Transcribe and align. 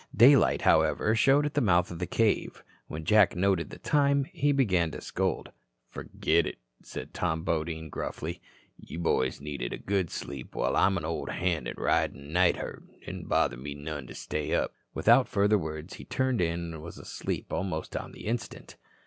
Day 0.17 0.35
light, 0.35 0.63
however, 0.63 1.13
showed 1.13 1.45
at 1.45 1.53
the 1.53 1.61
mouth 1.61 1.91
of 1.91 1.99
the 1.99 2.07
cave. 2.07 2.63
When 2.87 3.05
Jack 3.05 3.35
noted 3.35 3.69
the 3.69 3.77
time, 3.77 4.23
he 4.33 4.51
began 4.51 4.89
to 4.89 4.99
scold. 4.99 5.51
"Forgit 5.91 6.47
it," 6.47 6.57
said 6.81 7.13
Tom 7.13 7.43
Bodine, 7.43 7.89
gruffly. 7.89 8.41
"You 8.79 8.97
boys 8.97 9.39
needed 9.39 9.73
a 9.73 9.77
good 9.77 10.09
sleep 10.09 10.55
while 10.55 10.75
I'm 10.75 10.97
an 10.97 11.05
old 11.05 11.29
hand 11.29 11.67
at 11.67 11.77
ridin' 11.77 12.33
night 12.33 12.55
herd. 12.55 12.89
It 12.99 13.05
didn't 13.05 13.29
bother 13.29 13.57
me 13.57 13.75
none 13.75 14.07
to 14.07 14.15
stay 14.15 14.55
up." 14.55 14.73
Without 14.95 15.27
further 15.29 15.59
words, 15.59 15.93
he 15.93 16.03
turned 16.05 16.41
in 16.41 16.73
and 16.73 16.81
was 16.81 16.97
asleep 16.97 17.53
almost 17.53 17.95
on 17.95 18.11
the 18.11 18.25
instant. 18.25 18.77